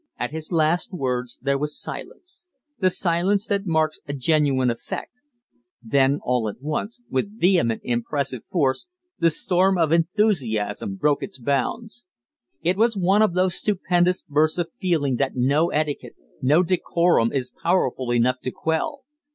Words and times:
At 0.17 0.31
his 0.31 0.51
last 0.51 0.91
words 0.93 1.37
there 1.43 1.59
was 1.59 1.79
silence 1.79 2.47
the 2.79 2.89
silence 2.89 3.45
that 3.45 3.67
marks 3.67 3.99
a 4.07 4.13
genuine 4.13 4.71
effect 4.71 5.11
then 5.79 6.19
all 6.23 6.49
at 6.49 6.59
once, 6.59 6.99
with 7.07 7.39
vehement, 7.39 7.81
impressive 7.83 8.43
force, 8.43 8.87
the 9.19 9.29
storm 9.29 9.77
of 9.77 9.91
enthusiasm 9.91 10.95
broke 10.95 11.21
its 11.21 11.37
bounds. 11.37 12.07
It 12.63 12.77
was 12.77 12.97
one 12.97 13.21
of 13.21 13.35
those 13.35 13.53
stupendous 13.53 14.23
bursts 14.23 14.57
of 14.57 14.73
feeling 14.73 15.17
that 15.17 15.35
no 15.35 15.69
etiquette, 15.69 16.15
no 16.41 16.63
decorum 16.63 17.31
is 17.31 17.51
powerful 17.61 18.11
enough 18.11 18.39
to 18.39 18.49
quell. 18.51 19.03